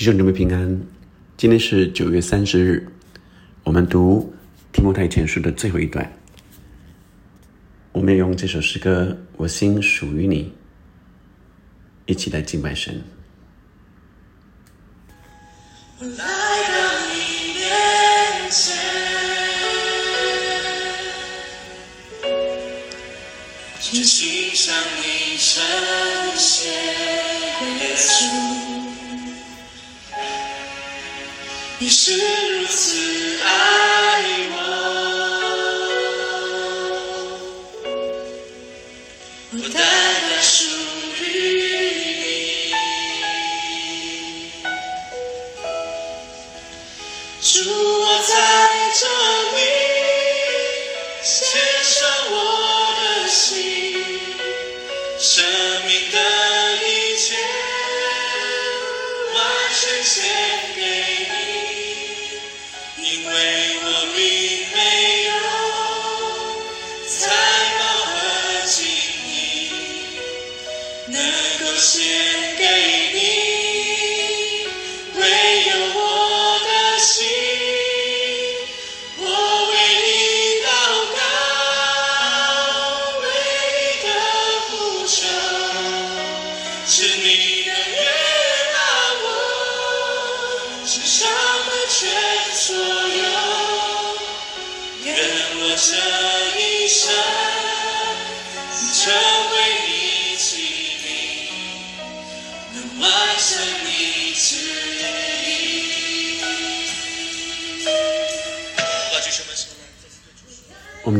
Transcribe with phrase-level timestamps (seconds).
[0.00, 0.80] 弟兄姊妹平安，
[1.36, 2.88] 今天是九月三十日，
[3.64, 4.32] 我们读
[4.72, 6.10] 提摩太前书的最后一段。
[7.92, 10.44] 我们要用这首诗歌《我心属于你》，
[12.06, 12.94] 一起来敬拜神。
[15.98, 16.78] 来到
[17.12, 18.74] 你面前，
[23.78, 25.62] 只欣赏你圣
[26.38, 26.70] 洁
[27.84, 28.79] 耶稣。
[31.82, 33.48] 你是如此爱
[34.50, 34.54] 我，
[39.54, 40.66] 我单单属
[41.24, 41.24] 于
[42.04, 42.74] 你。
[47.40, 47.48] 主，
[48.02, 48.30] 我在
[49.00, 49.29] 这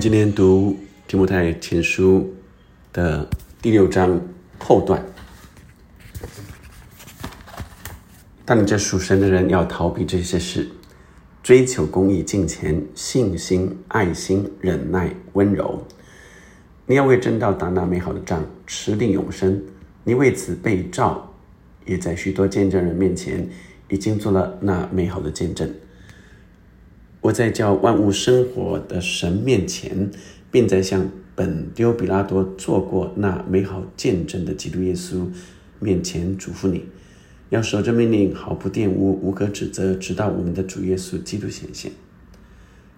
[0.01, 0.75] 今天读
[1.07, 2.35] 提摩太前书
[2.91, 3.29] 的
[3.61, 4.19] 第六章
[4.59, 5.05] 后段。
[8.47, 10.67] 当你这属神的人要逃避这些事，
[11.43, 15.87] 追求公义、敬虔、信心、爱心、忍耐、温柔。
[16.87, 19.63] 你要为真道打那美好的仗，持定永生。
[20.05, 21.31] 你为此被召，
[21.85, 23.47] 也在许多见证人面前
[23.91, 25.71] 已经做了那美好的见证。
[27.23, 30.11] 我在叫万物生活的神面前，
[30.51, 35.27] 并在向本丢比拉多做过那美好见证的基督耶稣
[35.79, 36.85] 面前嘱咐你，
[37.51, 41.93] 要守着命令，毫不玷污，无可指责，直到我们的主耶稣基督显现。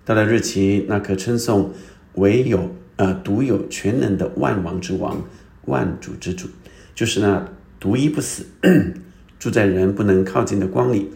[0.05, 1.73] 到了日期，那可称颂
[2.15, 5.21] 唯有呃独有全能的万王之王、
[5.65, 6.47] 万主之主，
[6.95, 7.49] 就是那
[7.81, 8.47] 独一不死、
[9.41, 11.11] 住在人不能靠近的光里，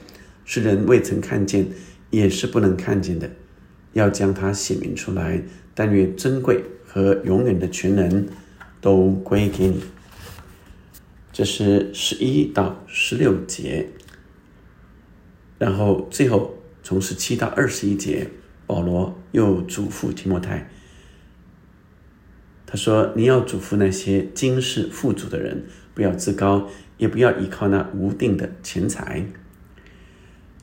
[0.44, 1.68] 是人未曾看见。
[2.10, 3.30] 也是不能看见的，
[3.92, 5.42] 要将它显明出来。
[5.74, 8.26] 但愿珍贵和永远的全能
[8.80, 9.82] 都归给你。
[11.32, 13.90] 这是十一到十六节，
[15.58, 18.30] 然后最后从十七到二十一节，
[18.66, 20.70] 保罗又嘱咐提摩太，
[22.64, 29.26] 他说：“你要嘱咐那些今世富足的人，不要自高，也不要依靠那无定的钱财。”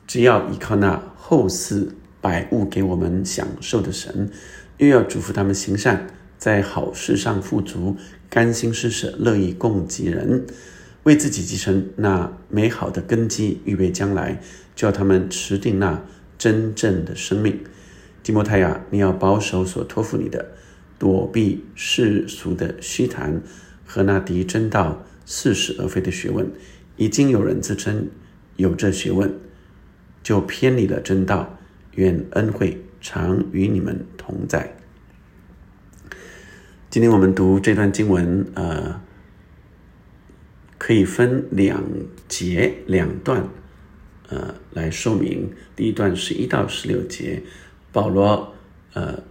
[0.06, 1.88] 只要依靠那后世
[2.20, 4.30] 百物给我们享受的神，
[4.78, 6.06] 又要嘱咐他们行善，
[6.38, 7.96] 在好事上富足，
[8.28, 10.46] 甘心施舍，乐意供给人，
[11.04, 14.40] 为自己继承那美好的根基，预备将来，
[14.74, 16.02] 叫他们持定那
[16.36, 17.60] 真正的生命。
[18.22, 20.52] 提摩太呀，你要保守所托付你的，
[20.98, 23.42] 躲避世俗的虚谈
[23.84, 26.50] 和那敌真道似是而非的学问。
[26.96, 28.08] 已经有人自称
[28.56, 29.32] 有这学问。
[30.24, 31.58] 就偏离了正道，
[31.92, 34.74] 愿恩惠常与你们同在。
[36.88, 39.00] 今天我们读这段经文，呃，
[40.78, 41.84] 可以分两
[42.26, 43.46] 节两段，
[44.28, 45.52] 呃，来说明。
[45.76, 47.42] 第一段是一到十六节，
[47.92, 48.54] 保罗
[48.94, 49.22] 呃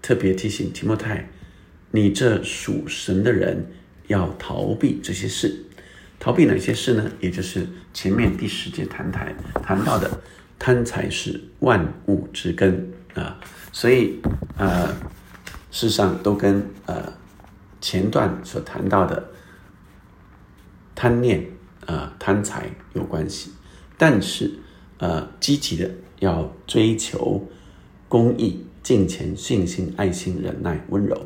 [0.00, 1.28] 特别提醒提摩太，
[1.90, 3.66] 你这属神的人
[4.06, 5.66] 要逃避这些事。
[6.22, 7.10] 逃避哪些事呢？
[7.18, 10.08] 也就是前面第十节谈谈谈到的，
[10.56, 13.40] 贪财是万物之根啊，
[13.72, 14.20] 所以
[14.56, 14.86] 呃，
[15.72, 17.12] 事实上都跟呃
[17.80, 19.30] 前段所谈到的
[20.94, 21.44] 贪念
[21.86, 23.50] 啊贪财有关系。
[23.98, 24.48] 但是
[24.98, 25.90] 呃，积极的
[26.20, 27.50] 要追求
[28.08, 31.20] 公益、敬虔、信心、爱心、忍耐、温柔。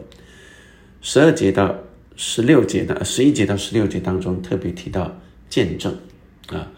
[1.03, 1.77] 十二节到。
[2.17, 5.95] 十六节的十一节到十六节当中特别提到见证
[6.49, 6.73] 啊，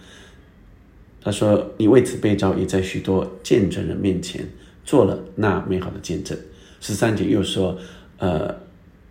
[1.20, 4.44] 他说你为此被召，也在许多见证人面前
[4.84, 6.36] 做了那美好的见证。
[6.80, 7.78] 十三节又说，
[8.18, 8.54] 呃，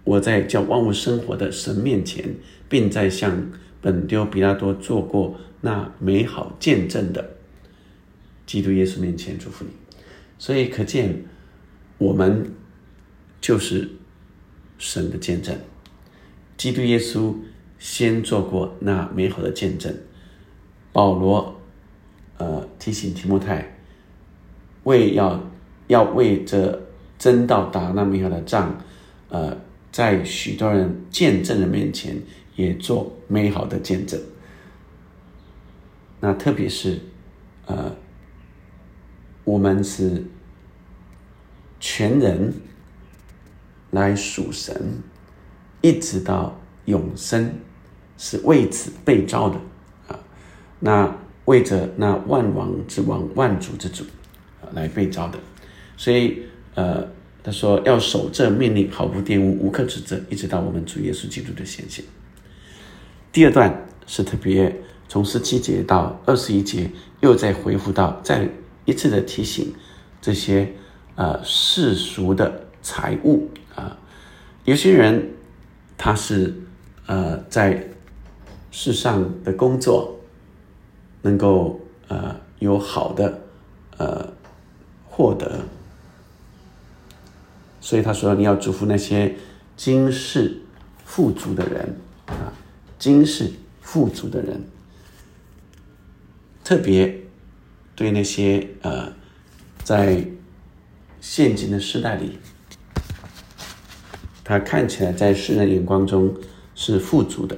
[0.03, 2.35] 我在叫万物生活的神面前，
[2.67, 3.51] 并在向
[3.81, 7.37] 本丢比拉多做过那美好见证的
[8.45, 9.71] 基督耶稣面前祝福你。
[10.37, 11.23] 所以可见，
[11.97, 12.51] 我们
[13.39, 13.89] 就是
[14.77, 15.57] 神的见证。
[16.57, 17.33] 基督耶稣
[17.79, 19.95] 先做过那美好的见证。
[20.91, 21.61] 保罗，
[22.37, 23.77] 呃，提醒提摩太，
[24.83, 25.39] 为要
[25.85, 26.87] 要为这
[27.19, 28.75] 真道打那美好的仗，
[29.29, 29.55] 呃，
[29.91, 32.17] 在许多人见证的面前，
[32.55, 34.19] 也做美好的见证。
[36.19, 36.99] 那特别是，
[37.67, 37.95] 呃，
[39.43, 40.23] 我们是
[41.79, 42.51] 全人
[43.91, 45.03] 来属神，
[45.81, 47.53] 一直到永生，
[48.17, 49.59] 是为此被召的
[50.07, 50.19] 啊。
[50.79, 51.15] 那
[51.45, 54.03] 为着那万王之王、万主之主
[54.61, 55.39] 啊来被召的，
[55.95, 56.43] 所以
[56.75, 57.07] 呃，
[57.43, 62.03] 他说要守这命令，毫不玷污，无可指责，一直到我们主耶稣基督的显现。
[63.31, 64.75] 第二段是特别。
[65.09, 66.91] 从十七节到二十一节，
[67.21, 68.45] 又再回复到再
[68.83, 69.73] 一次的提醒
[70.21, 70.69] 这些
[71.15, 73.97] 呃世俗的财物啊，
[74.65, 75.25] 有些人
[75.97, 76.53] 他是
[77.07, 77.87] 呃在
[78.71, 80.19] 世上的工作
[81.23, 83.41] 能够呃有好的
[83.97, 84.31] 呃
[85.05, 85.61] 获得，
[87.81, 89.35] 所以他说你要祝福那些
[89.75, 90.61] 今世
[91.03, 91.97] 富足的人
[92.27, 92.53] 啊，
[92.99, 93.51] 今世
[93.81, 94.61] 富足的人。
[96.63, 97.21] 特别
[97.95, 99.13] 对那些呃，
[99.85, 100.27] 在
[101.21, 102.37] 现今的时代里，
[104.47, 106.33] 他看起来在世人眼光中
[106.73, 107.57] 是富足的，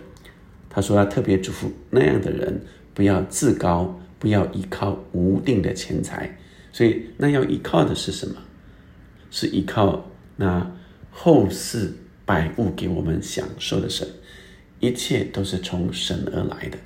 [0.68, 2.59] 他说要特别嘱咐那样的人
[2.95, 6.36] 不要自高，不要依靠无定的钱财。
[6.71, 8.36] 所以那要依靠的是什么？
[9.30, 10.71] 是依靠那
[11.12, 11.94] 后世
[12.25, 14.07] 百物给我们享受的神，
[14.80, 16.77] 一切都是从神而来的。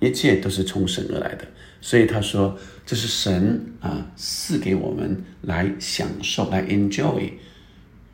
[0.00, 1.44] 一切都是从神而来的，
[1.82, 2.56] 所以他说
[2.86, 7.32] 这是神啊赐给我们来享受、来 enjoy，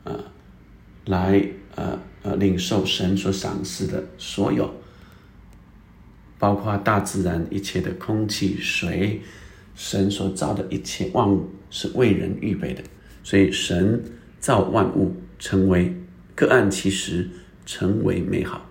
[0.03, 0.19] 啊，
[1.05, 1.43] 来
[1.75, 4.73] 呃呃领受神所赏赐的所有，
[6.37, 9.21] 包括大自然一切的空气、水，
[9.75, 12.83] 神所造的一切万物是为人预备的，
[13.23, 14.03] 所以神
[14.39, 15.95] 造万物成为
[16.35, 17.29] 各按其时
[17.65, 18.69] 成为美好，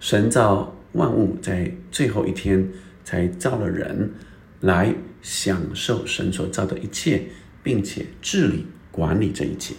[0.00, 0.70] 神造。
[0.94, 2.68] 万物在最后一天
[3.02, 4.12] 才造了人，
[4.60, 7.20] 来享受神所造的一切，
[7.64, 9.74] 并且治理管理这一切。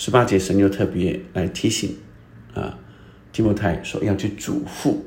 [0.00, 1.96] 十八节，神又特别来提醒
[2.54, 2.78] 啊，
[3.32, 4.98] 提摩太说要去嘱咐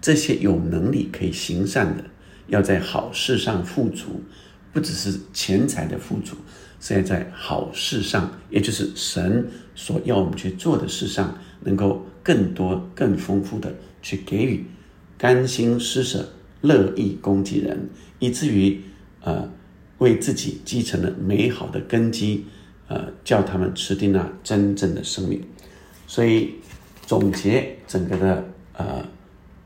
[0.00, 2.04] 这些有能力可以行善的，
[2.48, 4.24] 要在好事上富足，
[4.72, 6.34] 不只是钱财的富足，
[6.80, 12.04] 是要在好事上，也就是神所要我们去做的事上，能够。
[12.24, 14.64] 更多、更丰富的去给予，
[15.18, 16.26] 甘心施舍、
[16.62, 18.80] 乐意供给人，以至于
[19.20, 19.46] 呃
[19.98, 22.46] 为自己继承了美好的根基，
[22.88, 25.42] 呃叫他们吃定那真正的生命。
[26.06, 26.54] 所以
[27.06, 28.44] 总结整个的
[28.74, 29.04] 呃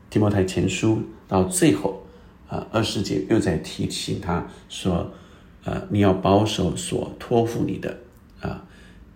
[0.09, 2.05] 提摩太前书到最后
[2.47, 5.11] 啊二十节又在提醒他说，
[5.63, 7.99] 呃你要保守所托付你的
[8.41, 8.65] 啊。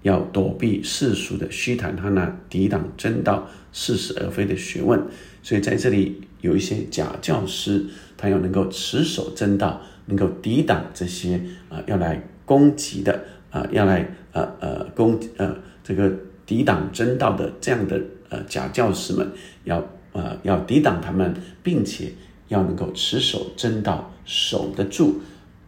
[0.03, 5.01] 要躲避世俗的虚谈，他那抵挡真道、似是而非的学问。
[5.41, 7.85] 所以在这里有一些假教师，
[8.17, 16.11] 他要能够持守真道，能够抵挡这些啊要来攻击的啊要来呃呃攻呃这个
[16.45, 19.25] 抵挡真道的这样的呃假教师们，
[19.63, 19.81] 要
[20.11, 21.33] 呃要抵挡他们，
[21.63, 22.11] 并且
[22.49, 25.21] 要能够持守真道，守得住。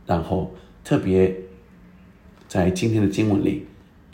[0.06, 1.34] 然后特别
[2.50, 3.66] 在今天的经文里。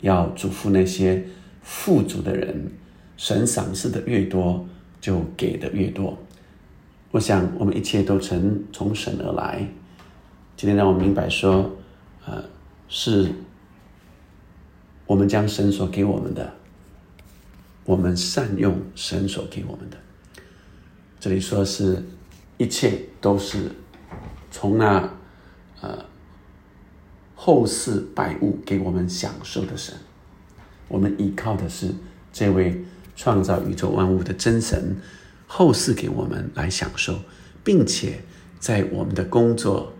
[0.02, 1.24] 要嘱咐那些
[1.62, 2.72] 富足的人，
[3.16, 4.66] 神赏赐的越多，
[5.00, 6.18] 就给的越多。
[7.12, 9.64] 我想，我们一切都曾从神而来。
[10.56, 11.70] 今天让我明白说，
[12.26, 12.42] 呃，
[12.88, 13.30] 是
[15.12, 16.54] 我们将神所给我们的，
[17.84, 19.96] 我们善用神所给我们的。
[21.20, 22.02] 这里说是
[22.56, 23.70] 一切都是
[24.50, 25.10] 从那
[25.82, 26.02] 呃。
[27.34, 29.94] 后世百物给我们享受的神，
[30.88, 31.88] 我们依靠的是
[32.32, 32.82] 这位
[33.14, 34.96] 创造宇宙万物的真神。
[35.46, 37.18] 后世给我们来享受，
[37.62, 38.22] 并且
[38.58, 39.92] 在我们的工作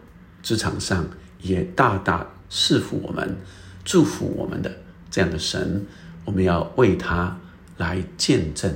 [0.43, 1.07] 职场上
[1.43, 3.37] 也大大赐福我们、
[3.85, 4.75] 祝福我们的
[5.13, 5.87] 这样的神，
[6.25, 7.39] 我们要为他
[7.77, 8.75] 来见证。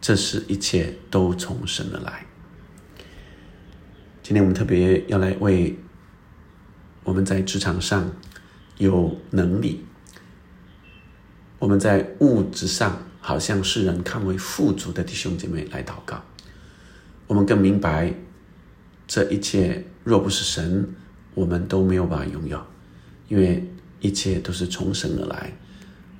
[0.00, 2.24] 这是一切都从神而来。
[4.22, 5.76] 今天我们特别要来为。
[7.02, 8.10] 我们在职场上
[8.78, 9.84] 有能力，
[11.60, 16.20] 我们在物质上好像世人看为富足的弟兄姐妹来祷告，
[17.28, 18.12] 我们更明白
[19.06, 20.92] 这一切若不是神，
[21.34, 22.60] 我们都没有办法拥有，
[23.28, 23.64] 因为
[24.00, 25.52] 一切都是从神而来。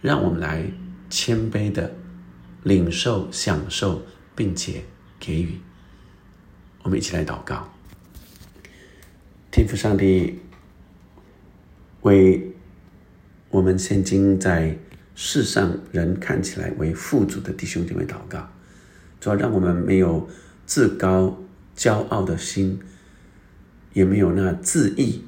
[0.02, 0.64] 让我们来
[1.10, 1.92] 谦卑的
[2.62, 4.02] 领受、享受，
[4.34, 4.84] 并且
[5.18, 5.58] 给予。
[6.82, 7.72] 我们一起来祷告，
[9.50, 10.38] 天父上帝，
[12.02, 12.52] 为
[13.50, 14.78] 我们现今在
[15.16, 18.48] 世上人看起来为富足的弟兄姐妹祷告，
[19.18, 20.28] 主要让我们没有
[20.64, 21.42] 自高
[21.76, 22.78] 骄傲的心，
[23.94, 25.24] 也没有那自义，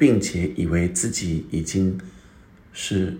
[0.00, 2.00] 并且以为自己已经
[2.72, 3.12] 是。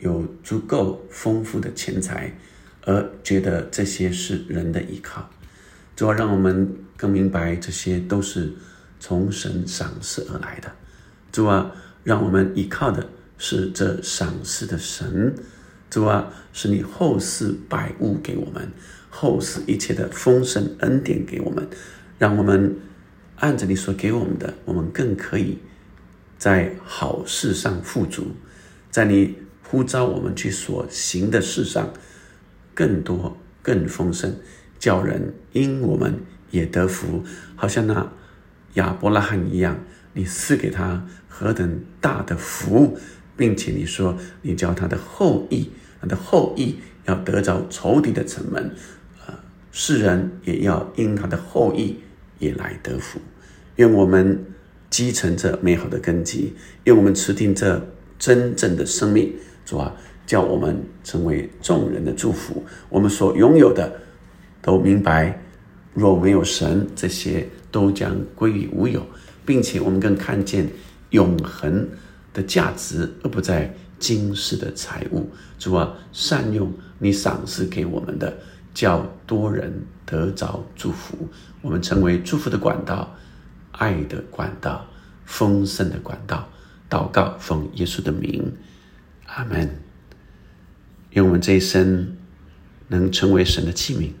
[0.00, 2.32] 有足够丰富的钱财，
[2.84, 5.28] 而觉得这些是人的依靠，
[5.96, 8.52] 主要让我们更明白这些都是
[9.00, 10.70] 从神赏赐而来的。
[11.32, 11.74] 主啊，
[12.04, 15.34] 让我们依靠的是这赏赐的神。
[15.90, 18.70] 主啊，是你后世百物给我们，
[19.10, 21.68] 后世一切的丰盛恩典给我们，
[22.20, 22.76] 让我们
[23.40, 25.58] 按着你所给我们的，我们更可以
[26.38, 28.28] 在好事上富足，
[28.90, 29.34] 在你。
[29.70, 31.92] 呼召我们去所行的事上，
[32.72, 34.34] 更多、更丰盛，
[34.78, 37.22] 叫人因我们也得福，
[37.54, 38.10] 好像那
[38.76, 39.78] 亚伯拉罕一样，
[40.14, 42.96] 你赐给他何等大的福，
[43.36, 45.68] 并且你说你叫他的后裔，
[46.00, 48.74] 他的后裔要得着仇敌的城门，
[49.26, 51.98] 啊，世人也要因他的后裔
[52.38, 53.20] 也来得福。
[53.76, 54.46] 愿我们
[54.90, 56.54] 积成这美好的根基，
[56.84, 57.80] 愿我们持定这
[58.18, 59.34] 真正的生命。
[59.64, 59.94] 主啊，
[60.26, 62.64] 叫我们成为众人的祝福。
[62.88, 64.00] 我们所拥有的，
[64.62, 65.42] 都明白，
[65.92, 69.04] 若没有神，这些都将归于无有，
[69.44, 70.66] 并且我们更看见
[71.10, 71.86] 永恒
[72.32, 75.28] 的价值，而不在今世的财物。
[75.58, 78.38] 主啊，善用你赏赐给我们的，
[78.72, 79.70] 叫多人
[80.06, 81.28] 得着祝福。
[81.60, 83.14] 我们成为祝福的管道，
[83.78, 84.86] 爱的管道，
[85.24, 86.46] 丰盛的管道。
[86.90, 88.56] 祷告，奉耶稣的名。
[89.26, 89.82] 阿门。
[91.10, 92.16] 愿我们这一生
[92.88, 94.12] 能成为神的器皿，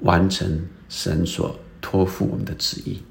[0.00, 3.02] 完成神所托付我们的旨意。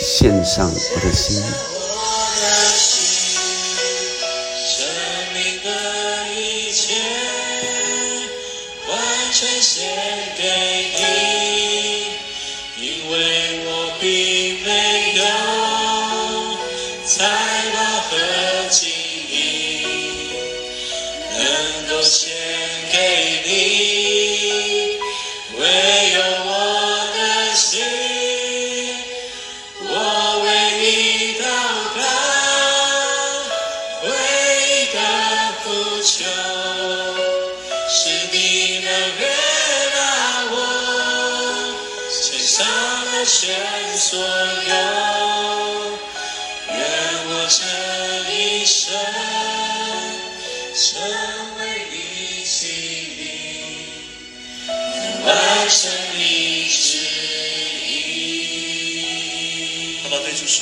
[0.00, 1.42] 献上我的心。
[1.42, 2.71] 全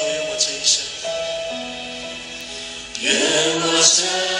[0.00, 0.80] 吧，对主说，愿我这一生，
[3.00, 3.04] 愿
[3.60, 4.39] 我这